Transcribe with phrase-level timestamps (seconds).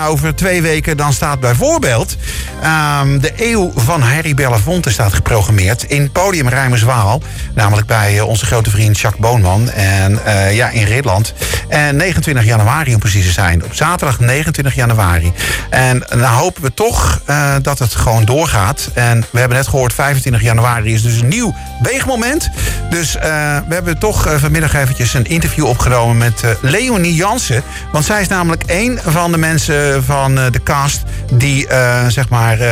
[0.00, 2.16] Over twee weken dan staat bijvoorbeeld
[2.62, 7.22] ehm, de eeuw van Harry Belafonte staat geprogrammeerd in Podium Rijmerswaal.
[7.54, 9.70] Namelijk bij eh, onze grote vriend Jacques Boonman.
[9.70, 11.34] En eh, ja, in Ridland.
[11.68, 13.64] En 29 januari om precies te zijn.
[13.64, 15.32] Op zaterdag 29 januari.
[15.70, 18.90] En dan hopen we toch eh, dat het gewoon doorgaat.
[18.94, 22.50] En we hebben net gehoord, 25 januari is dus een nieuw weegmoment.
[22.90, 23.12] Dus
[23.68, 27.62] we hebben toch vanmiddag eventjes een interview opgenomen met Leonie Jansen.
[27.92, 31.02] Want zij is namelijk een van de mensen van eh, de cast
[31.32, 32.68] die uh, zeg maar uh,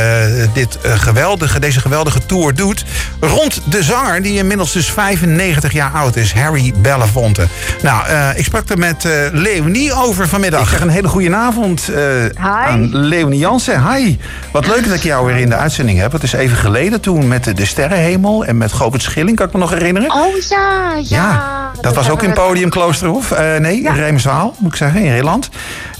[0.53, 2.85] dit geweldige, deze geweldige tour doet.
[3.19, 7.47] Rond de zanger, die inmiddels dus 95 jaar oud is, Harry Belafonte.
[7.81, 8.05] Nou,
[8.35, 10.61] ik sprak er met Leonie over vanmiddag.
[10.61, 11.89] Ik zeg een hele goede avond
[12.35, 13.93] aan Leonie Jansen.
[13.93, 14.17] Hi,
[14.51, 16.11] wat leuk dat ik jou weer in de uitzending heb.
[16.11, 19.59] Het is even geleden toen met de Sterrenhemel en met Govert Schilling, kan ik me
[19.59, 20.13] nog herinneren?
[20.13, 21.01] Oh ja, ja.
[21.03, 23.39] ja dat, was ook in Podium Kloosterhof.
[23.59, 24.51] nee, ja.
[24.57, 25.49] moet ik zeggen, in Nederland.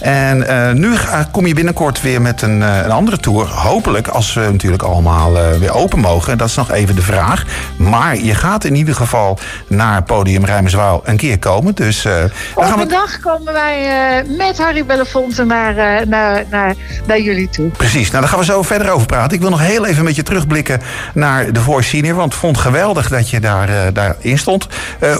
[0.00, 0.38] En
[0.80, 0.94] nu
[1.30, 3.46] kom je binnenkort weer met een, een, andere tour.
[3.48, 6.38] Hopelijk, als we natuurlijk allemaal weer open mogen.
[6.38, 7.44] Dat is nog even de vraag.
[7.76, 11.74] Maar je gaat in ieder geval naar Podium Rijmerswaal een keer komen.
[11.74, 12.06] Dus,
[12.54, 12.86] Op gaan we...
[12.86, 16.74] dag komen wij met Harry Belafonte naar, naar, naar,
[17.06, 17.68] naar jullie toe.
[17.68, 19.34] Precies, nou daar gaan we zo verder over praten.
[19.34, 20.80] Ik wil nog heel even met je terugblikken
[21.14, 22.16] naar de Voice Senior.
[22.16, 24.66] Want ik vond het geweldig dat je daar, daarin stond.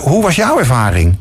[0.01, 1.17] hoe was jouw ervaring?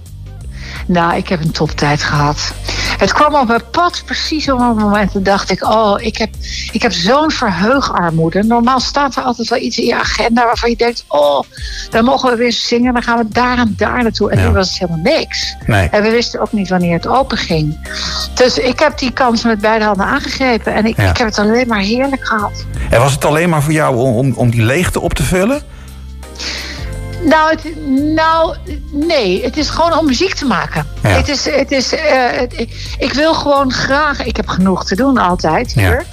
[0.88, 2.54] Nou, ik heb een toptijd gehad.
[2.98, 5.16] Het kwam op mijn pad precies op een moment.
[5.16, 6.30] En dacht ik, oh, ik heb,
[6.72, 8.44] ik heb zo'n verheugarmoede.
[8.44, 11.44] Normaal staat er altijd wel iets in je agenda waarvan je denkt, oh,
[11.90, 12.94] dan mogen we weer zingen.
[12.94, 14.32] Dan gaan we daar en daar naartoe.
[14.32, 14.48] En ja.
[14.48, 15.56] nu was het helemaal niks.
[15.66, 15.90] Nee.
[15.90, 17.90] En we wisten ook niet wanneer het open ging.
[18.34, 20.74] Dus ik heb die kans met beide handen aangegrepen.
[20.74, 21.10] En ik, ja.
[21.10, 22.66] ik heb het alleen maar heerlijk gehad.
[22.90, 25.62] En was het alleen maar voor jou om, om die leegte op te vullen?
[27.24, 28.56] Nou, het, nou,
[28.92, 29.44] nee.
[29.44, 30.88] Het is gewoon om muziek te maken.
[31.04, 31.10] Ja.
[31.10, 32.00] Het is, het is, uh,
[32.32, 34.26] het, ik wil gewoon graag...
[34.26, 35.84] Ik heb genoeg te doen altijd hier.
[35.84, 36.04] Ja.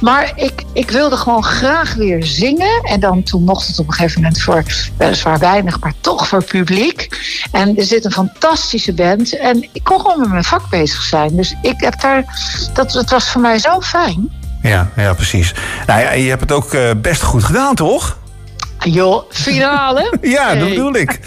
[0.00, 2.82] Maar ik, ik wilde gewoon graag weer zingen.
[2.82, 4.64] En dan toen mocht het op een gegeven moment voor
[4.96, 5.80] weliswaar weinig...
[5.80, 7.08] maar toch voor publiek.
[7.52, 9.38] En er zit een fantastische band.
[9.38, 11.36] En ik kon gewoon met mijn vak bezig zijn.
[11.36, 12.24] Dus ik heb daar...
[12.72, 14.32] Dat, dat was voor mij zo fijn.
[14.62, 15.54] Ja, ja precies.
[15.86, 18.18] Nou ja, je hebt het ook uh, best goed gedaan, toch?
[18.78, 20.12] Joh, finale?
[20.36, 21.20] ja, dat bedoel ik.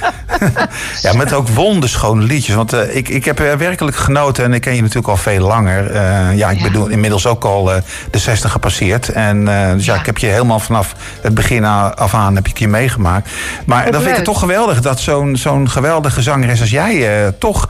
[1.02, 2.56] ja, met ook wonderschone liedjes.
[2.56, 4.44] Want uh, ik, ik heb werkelijk genoten.
[4.44, 5.92] En ik ken je natuurlijk al veel langer.
[5.92, 6.64] Uh, ja, ik ja.
[6.64, 7.78] bedoel inmiddels ook al uh,
[8.12, 9.10] de 60 gepasseerd.
[9.10, 12.58] En dus ja, ja, ik heb je helemaal vanaf het begin af aan heb ik
[12.58, 13.30] je meegemaakt.
[13.66, 14.82] Maar dat, dat vind ik toch geweldig.
[14.82, 17.70] Dat zo'n zo'n geweldige zangeres als jij toch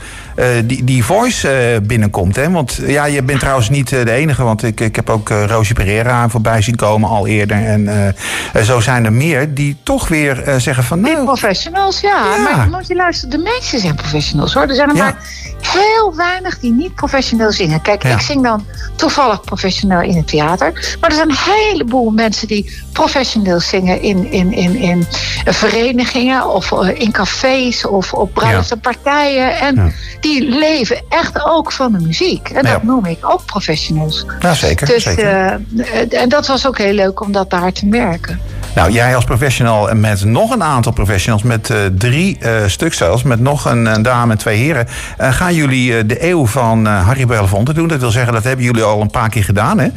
[0.64, 2.36] die, die voice binnenkomt.
[2.36, 2.50] Hè?
[2.50, 4.42] Want ja, je bent trouwens niet de enige.
[4.42, 7.56] Want ik, ik heb ook Rosie Pereira voorbij zien komen al eerder.
[7.56, 8.24] En
[8.64, 11.00] zo zijn er meer die toch weer uh, zeggen van...
[11.00, 12.34] Nou, die professionals, ja.
[12.34, 12.42] ja.
[12.42, 14.62] Maar moet je luisteren, de meeste zijn professionals hoor.
[14.62, 15.02] Er zijn er ja.
[15.02, 15.16] maar
[15.60, 17.82] heel weinig die niet professioneel zingen.
[17.82, 18.14] Kijk, ja.
[18.14, 20.96] ik zing dan toevallig professioneel in het theater.
[21.00, 25.06] Maar er zijn een heleboel mensen die professioneel zingen in, in, in, in
[25.44, 29.58] verenigingen of in cafés of op bruiloftenpartijen.
[29.58, 32.48] En die leven echt ook van de muziek.
[32.48, 34.26] En dat noem ik ook professionals.
[34.40, 34.86] Ja, zeker.
[34.86, 35.60] Dus, zeker.
[35.74, 38.40] Uh, en dat was ook heel leuk om dat daar te merken.
[38.78, 42.94] Nou, jij als professional en met nog een aantal professionals, met uh, drie uh, stuk
[42.94, 44.86] zelfs, met nog een, dame en twee heren,
[45.20, 47.88] uh, gaan jullie de eeuw van Harry Belafonte doen.
[47.88, 49.88] Dat wil zeggen, dat hebben jullie al een paar keer gedaan, hè?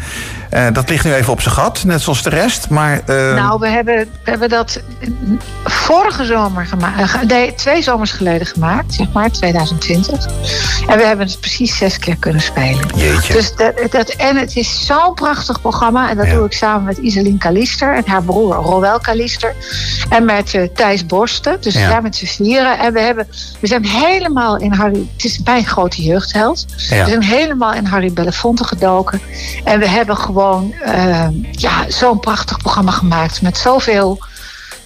[0.73, 2.69] Dat ligt nu even op zijn gat, net zoals de rest.
[2.69, 4.81] Maar, Nou, we hebben, we hebben dat
[5.63, 10.25] vorige zomer gemaakt, nee, twee zomers geleden gemaakt, zeg maar, 2020.
[10.87, 12.85] En we hebben het precies zes keer kunnen spelen.
[12.95, 13.33] Jeetje.
[13.33, 16.09] Dus dat, dat, en het is zo'n prachtig programma.
[16.09, 16.33] En dat ja.
[16.33, 19.55] doe ik samen met Iselin Kalister en haar broer Roel Kalister.
[20.09, 21.57] En met uh, Thijs Borsten.
[21.61, 21.99] Dus ja.
[21.99, 22.79] met z'n vieren.
[22.79, 23.27] En we, hebben,
[23.59, 25.09] we zijn helemaal in Harry...
[25.13, 26.65] Het is mijn grote jeugdheld.
[26.77, 27.03] Ja.
[27.03, 29.21] We zijn helemaal in Harry Belafonte gedoken.
[29.63, 33.41] En we hebben gewoon uh, ja, zo'n prachtig programma gemaakt.
[33.41, 34.19] Met zoveel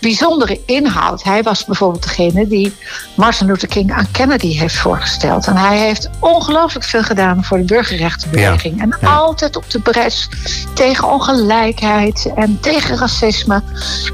[0.05, 1.23] bijzondere inhoud.
[1.23, 2.75] Hij was bijvoorbeeld degene die
[3.16, 5.47] Martin Luther King aan Kennedy heeft voorgesteld.
[5.47, 8.77] En hij heeft ongelooflijk veel gedaan voor de burgerrechtenbeweging.
[8.77, 8.83] Ja.
[8.83, 9.15] En ja.
[9.15, 10.29] altijd op de bres
[10.74, 13.62] tegen ongelijkheid en tegen racisme.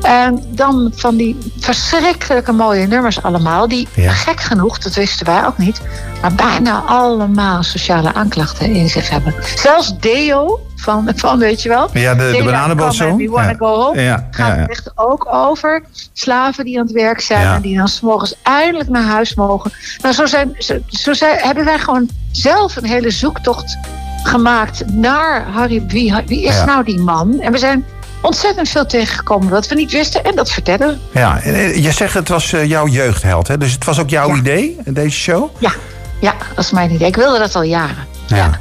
[0.01, 3.67] En dan van die verschrikkelijke mooie nummers allemaal.
[3.67, 4.11] Die ja.
[4.11, 5.81] gek genoeg, dat wisten wij ook niet.
[6.21, 9.35] Maar bijna allemaal sociale aanklachten in zich hebben.
[9.55, 11.89] Zelfs Deo, van, van weet je wel.
[11.93, 12.43] Ja, de, de.
[12.43, 13.55] We wanna ja.
[13.57, 14.01] go home.
[14.01, 14.67] Ja, gaat ja, ja.
[14.67, 15.83] echt ook over
[16.13, 19.71] slaven die aan het werk zijn en die dan s'morgens eindelijk naar huis mogen.
[20.01, 23.77] Nou, zo, zijn, zo, zo zijn, hebben wij gewoon zelf een hele zoektocht
[24.23, 25.83] gemaakt naar Harry.
[25.87, 27.39] Wie, wie is nou die man?
[27.39, 27.85] En we zijn
[28.21, 30.99] ontzettend veel tegengekomen wat we niet wisten en dat vertellen.
[31.11, 31.39] Ja,
[31.75, 33.57] je zegt het was jouw jeugdheld, hè?
[33.57, 35.49] dus het was ook jouw idee, deze show?
[35.57, 35.71] Ja,
[36.19, 37.07] ja, dat is mijn idee.
[37.07, 38.07] Ik wilde dat al jaren.
[38.27, 38.59] ja.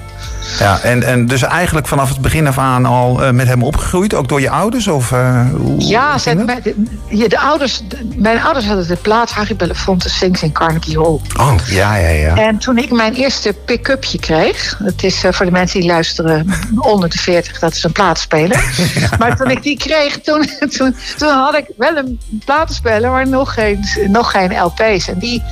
[0.61, 0.81] Ja.
[0.81, 4.29] En, en dus eigenlijk vanaf het begin af aan al uh, met hem opgegroeid, ook
[4.29, 4.89] door je ouders?
[4.89, 7.83] Of, uh, hoe ja, zijn, de, de, ouders,
[8.15, 11.21] mijn ouders hadden de plaat Harry Belafonte Sings in Carnegie Hall.
[11.39, 12.37] Oh, ja, ja, ja.
[12.37, 16.55] En toen ik mijn eerste pick-upje kreeg, het is uh, voor de mensen die luisteren
[16.79, 18.65] onder de 40, dat is een plaatspeler.
[18.95, 19.09] ja.
[19.19, 20.47] Maar toen ik die kreeg, toen,
[20.77, 25.09] toen, toen had ik wel een platenspeler, maar nog geen, nog geen LP's.
[25.09, 25.43] En die,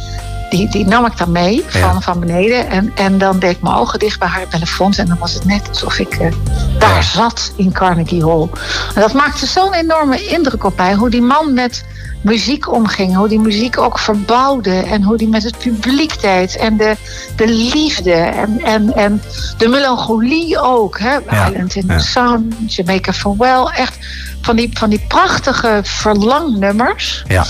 [0.50, 2.68] die, die nam ik dan mee van, van beneden.
[2.68, 4.92] En, en dan deed ik mijn ogen dicht bij haar telefoon.
[4.92, 6.32] En dan was het net alsof ik uh,
[6.78, 8.48] daar zat in Carnegie Hall.
[8.94, 10.94] En dat maakte zo'n enorme indruk op mij.
[10.94, 11.84] Hoe die man met
[12.22, 13.16] muziek omging.
[13.16, 14.74] Hoe die muziek ook verbouwde.
[14.74, 16.56] En hoe die met het publiek deed.
[16.56, 16.96] En de,
[17.36, 18.12] de liefde.
[18.12, 19.22] En, en, en
[19.58, 20.98] de melancholie ook.
[20.98, 21.16] Hè?
[21.30, 21.48] Ja.
[21.48, 23.64] Island in the Sun, Jamaica Farewell.
[23.76, 23.98] Echt
[24.40, 27.24] van die, van die prachtige verlangnummers.
[27.26, 27.44] Ja,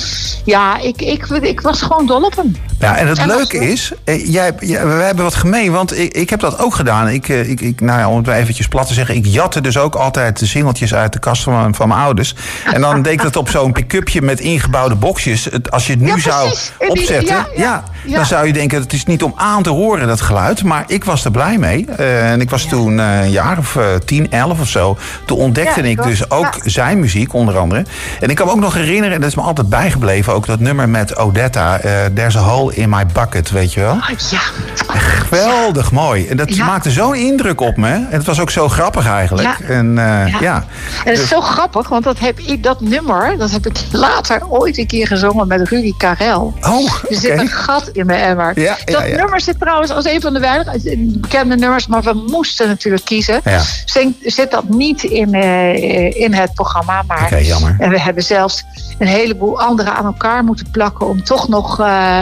[0.45, 2.57] ja ik, ik, ik was gewoon dol op hem.
[2.79, 6.31] Ja, en het leuke is, eh, jij, jij, we hebben wat gemeen, want ik, ik
[6.31, 7.09] heb dat ook gedaan.
[7.09, 9.77] Ik, eh, ik, ik, nou ja, om het eventjes plat te zeggen, ik jatte dus
[9.79, 12.35] ook altijd de singeltjes uit de kast van, van mijn ouders.
[12.73, 15.49] En dan deed ik dat op zo'n pick-upje met ingebouwde boxjes.
[15.71, 16.55] Als je het nu zou
[16.89, 20.63] opzetten, ja, dan zou je denken, het is niet om aan te horen, dat geluid.
[20.63, 21.87] Maar ik was er blij mee.
[22.01, 24.99] Uh, en ik was toen een jaar of tien, elf of zo.
[25.25, 27.85] Toen ontdekte ik dus ook zijn muziek, onder andere.
[28.21, 30.61] En ik kan me ook nog herinneren, en dat is me altijd bijgebleven, ook dat
[30.61, 33.93] nummer met Odetta, uh, There's a Hole in My Bucket, weet je wel?
[33.93, 34.41] Oh, ja.
[34.87, 36.27] Geweldig mooi.
[36.27, 37.89] En dat maakte zo'n indruk op me.
[37.89, 39.59] En het was ook zo grappig eigenlijk.
[39.61, 39.67] Ja.
[39.67, 39.95] En,
[40.41, 40.55] ja.
[40.55, 40.65] En
[41.05, 44.49] het is dus- zo grappig, want dat, heb ik, dat nummer, dat heb ik later
[44.49, 46.55] ooit een keer gezongen met Rudy Karel.
[46.61, 47.11] Oh, okay.
[47.11, 48.55] Er zit een gat in mijn emmer.
[48.85, 53.05] dat nummer zit trouwens als een van de weinige bekende nummers, maar we moesten natuurlijk
[53.05, 53.41] kiezen.
[53.85, 57.03] Zit, zit dat niet in, uh, in het programma.
[57.07, 57.77] Maar okay, jammer.
[57.79, 58.65] En we hebben zelfs
[58.99, 62.19] een heleboel andere aan elkaar moeten plakken om toch nog uh,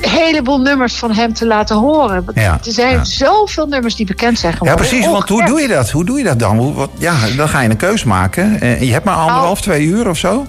[0.00, 2.24] een heleboel nummers van hem te laten horen.
[2.34, 3.04] Ja, er zijn ja.
[3.04, 4.84] zoveel nummers die bekend zijn geworden.
[4.84, 5.10] Ja, precies.
[5.10, 5.90] Want hoe doe je dat?
[5.90, 6.58] Hoe doe je dat dan?
[6.58, 8.60] Hoe, wat, ja, dan ga je een keus maken.
[8.60, 10.46] En je hebt maar anderhalf, twee uur of zo.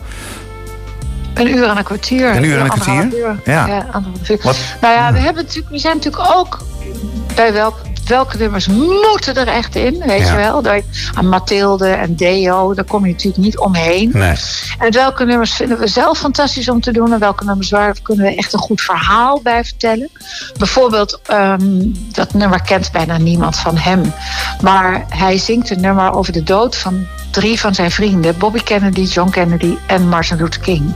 [1.33, 2.35] Een uur en een kwartier.
[2.35, 3.19] Een uur en een kwartier?
[3.19, 3.39] Uur.
[3.45, 3.68] Ja.
[3.68, 4.39] ja anderhalf uur.
[4.41, 4.57] Wat?
[4.81, 6.59] Nou ja, we, hebben natuurlijk, we zijn natuurlijk ook
[7.35, 7.75] bij welk
[8.07, 10.63] welke nummers moeten er echt in, weet je wel.
[11.13, 14.09] Aan Mathilde en Deo, daar kom je natuurlijk niet omheen.
[14.13, 14.35] Nee.
[14.80, 17.13] En welke nummers vinden we zelf fantastisch om te doen...
[17.13, 20.09] en welke nummers waar kunnen we echt een goed verhaal bij vertellen.
[20.57, 24.13] Bijvoorbeeld, um, dat nummer kent bijna niemand van hem.
[24.62, 29.01] Maar hij zingt een nummer over de dood van drie van zijn vrienden: Bobby Kennedy,
[29.01, 30.95] John Kennedy en Martin Luther King.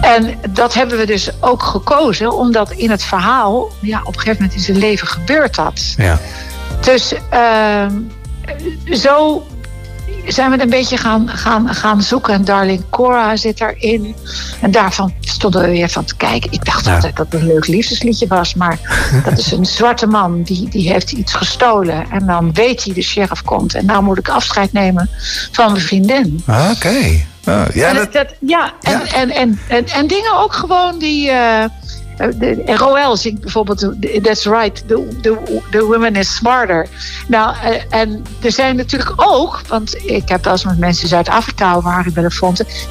[0.00, 4.42] En dat hebben we dus ook gekozen, omdat in het verhaal, ja, op een gegeven
[4.42, 5.94] moment in zijn leven gebeurt dat.
[5.96, 6.18] Ja.
[6.80, 7.86] Dus uh,
[8.96, 9.46] zo
[10.26, 12.34] zijn we een beetje gaan, gaan, gaan zoeken.
[12.34, 14.14] En Darling Cora zit erin.
[14.60, 16.52] En daarvan stonden we weer van te kijken.
[16.52, 18.54] Ik dacht altijd dat het een leuk liefdesliedje was.
[18.54, 18.78] Maar
[19.24, 22.10] dat is een zwarte man die, die heeft iets gestolen.
[22.10, 23.74] En dan weet hij de sheriff komt.
[23.74, 25.10] En nou moet ik afscheid nemen
[25.52, 26.42] van mijn vriendin.
[26.46, 26.86] Ah, oké.
[26.86, 27.26] Okay.
[27.46, 28.12] Oh, ja, dat...
[28.12, 29.12] Dat, ja, en, ja.
[29.14, 31.30] En, en, en, en, dingen ook gewoon die...
[31.30, 31.64] Uh,
[32.18, 36.88] de, Roel zingt bijvoorbeeld That's right, the, the, the woman is smarter.
[37.26, 37.56] Nou,
[37.90, 42.12] en er zijn natuurlijk ook, want ik heb wel eens met mensen Zuid-Afrika over Harry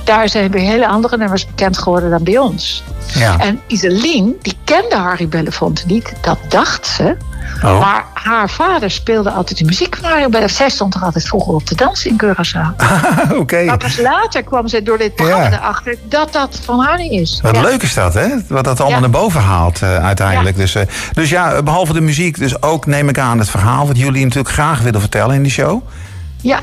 [0.04, 2.84] daar zijn weer hele andere nummers bekend geworden dan bij ons.
[3.14, 3.40] Ja.
[3.40, 7.18] En Iselien, die kende Harry Belafonte niet, dat dacht ze.
[7.64, 7.80] Oh.
[7.80, 10.54] Maar haar vader speelde altijd de muziek van Harry Belafonte.
[10.54, 12.76] Zij stond er altijd vroeger op te dansen in Curaçao.
[13.24, 13.36] Oké.
[13.36, 13.66] Okay.
[13.66, 15.58] Maar pas later kwam ze door dit programma ja.
[15.58, 17.40] erachter dat dat van Harry is.
[17.42, 17.62] Wat ja.
[17.62, 18.28] leuk is dat, hè?
[18.48, 19.08] Wat dat allemaal ja.
[19.08, 20.56] naar boven haalt uh, uiteindelijk.
[20.56, 20.82] Dus, uh,
[21.14, 23.88] dus ja, behalve de muziek, dus ook neem ik aan het verhaal...
[23.88, 25.82] wat jullie natuurlijk graag willen vertellen in die show.
[26.42, 26.60] Ja,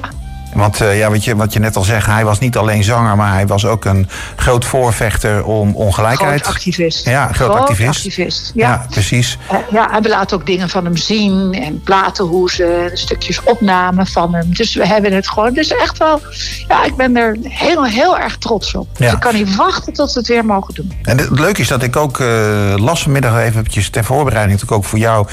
[0.54, 3.16] want uh, ja, wat, je, wat je net al zegt, hij was niet alleen zanger,
[3.16, 6.40] maar hij was ook een groot voorvechter om ongelijkheid.
[6.40, 7.04] Groot activist.
[7.04, 8.06] Ja, groot, groot activist.
[8.06, 8.52] activist.
[8.54, 8.68] Ja.
[8.68, 9.38] ja, precies.
[9.52, 14.34] Uh, ja, en we laten ook dingen van hem zien en platenhoezen, stukjes opnamen van
[14.34, 14.54] hem.
[14.54, 15.54] Dus we hebben het gewoon.
[15.54, 16.20] Dus echt wel,
[16.68, 18.88] ja, ik ben er heel, heel erg trots op.
[18.96, 19.12] Dus Ja.
[19.12, 20.92] ik kan niet wachten tot we het weer mogen doen.
[21.02, 24.90] En het leuke is dat ik ook uh, las vanmiddag eventjes ter voorbereiding, natuurlijk ook
[24.90, 25.26] voor jou,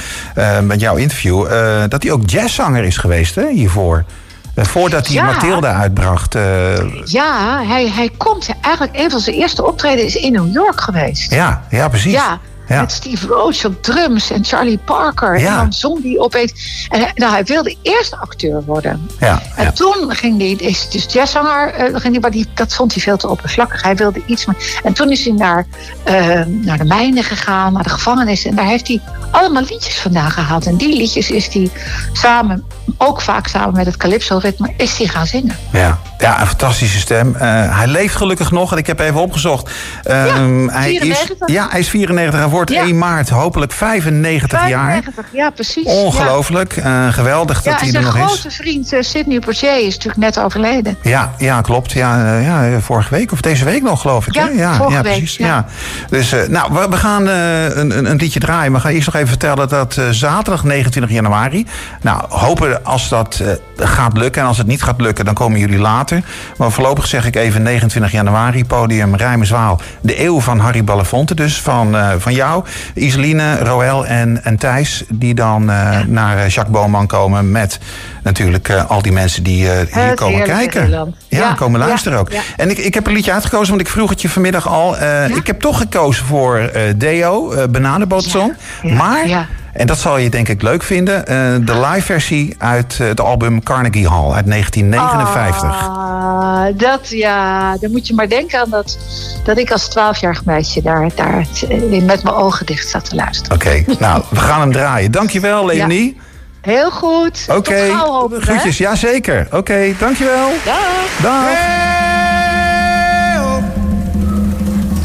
[0.64, 1.50] met jouw interview,
[1.90, 4.06] dat hij ook jazzzanger is geweest hè, hiervoor.
[4.56, 5.24] Uh, voordat hij Ja.
[5.24, 6.36] Mathilde uitbracht.
[6.36, 10.82] uh, Ja, hij, hij komt eigenlijk, een van zijn eerste optreden is in New York
[10.82, 11.32] geweest.
[11.32, 12.12] ja, ja, precies.
[12.14, 12.80] Ja, Ja.
[12.82, 15.40] met Steve Roach op drums en Charlie Parker.
[15.40, 15.62] Ja.
[15.62, 16.86] En dan hij opeens.
[16.90, 19.08] En hij, nou, hij wilde eerst acteur worden.
[19.20, 22.94] Ja, En toen ging hij, is dus jazzzanger, eh, ging hij, maar die, dat vond
[22.94, 23.82] hij veel te oppervlakkig.
[23.82, 24.80] Hij wilde iets meer.
[24.84, 25.66] En toen is hij naar,
[26.04, 28.46] eh, naar de mijnen gegaan, naar de gevangenis.
[28.46, 30.66] En daar heeft hij allemaal liedjes vandaan gehaald.
[30.66, 31.70] En die liedjes is hij
[32.14, 32.64] samen
[33.02, 35.56] ook vaak samen met het Calypso-ritme, is hij gaan zingen.
[35.72, 37.28] Ja, ja een fantastische stem.
[37.28, 37.42] Uh,
[37.78, 39.70] hij leeft gelukkig nog, en ik heb even opgezocht.
[40.08, 40.34] Uh, ja,
[40.82, 41.48] 94.
[41.48, 42.82] Is, ja, hij is 94 en wordt ja.
[42.82, 45.44] 1 maart hopelijk 95, 95 jaar.
[45.44, 45.86] ja precies.
[45.86, 47.06] Ongelooflijk, ja.
[47.06, 48.12] Uh, geweldig dat hij er nog is.
[48.14, 50.98] zijn grote vriend uh, Sidney Poitier is natuurlijk net overleden.
[51.02, 51.92] Ja, ja klopt.
[51.92, 54.34] Ja, ja, vorige week of deze week nog geloof ik.
[54.34, 54.52] Ja, hè?
[54.52, 55.38] ja, vorige week, precies.
[55.38, 55.66] Ja.
[56.10, 58.74] Dus nou, we, we gaan een, een, een, liedje draaien.
[58.74, 61.66] We gaan eerst nog even vertellen dat zaterdag 29 januari.
[62.02, 63.44] Nou, hopen als dat
[63.78, 64.42] gaat lukken.
[64.42, 66.24] En als het niet gaat lukken, dan komen jullie later.
[66.58, 69.80] Maar voorlopig zeg ik even 29 januari, podium Rijmerswaal.
[70.02, 72.64] De eeuw van Harry Belafonte dus, van, uh, van jou.
[72.94, 76.04] Iseline, Roel en, en Thijs, die dan uh, ja.
[76.08, 77.80] naar Jacques Boman komen met
[78.24, 80.90] natuurlijk uh, al die mensen die hier komen kijken.
[80.90, 82.30] Ja, ja, komen luisteren ook.
[82.58, 84.96] En ik, ik heb een liedje uitgekozen, want ik vroeg het je vanmiddag al.
[85.36, 88.56] Ik heb toch gekozen voor Deo, Bananenbootsong.
[88.82, 89.48] Maar...
[89.74, 91.20] En dat zal je denk ik leuk vinden.
[91.20, 95.88] Uh, de live versie uit uh, het album Carnegie Hall uit 1959.
[95.88, 98.98] Ah, dat ja, dan moet je maar denken aan dat,
[99.44, 101.46] dat ik als 12-jarig meisje daar, daar
[101.90, 103.56] met mijn ogen dicht zat te luisteren.
[103.56, 105.12] Oké, okay, nou, we gaan hem draaien.
[105.12, 106.16] Dankjewel, Leonie.
[106.16, 106.22] Ja.
[106.62, 107.46] Heel goed.
[107.48, 107.58] Oké.
[107.58, 108.40] Okay.
[108.40, 109.46] Groetjes, ja zeker.
[109.46, 110.50] Oké, okay, dankjewel.
[110.66, 111.22] Dag.
[111.22, 111.90] Dag.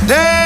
[0.07, 0.46] Come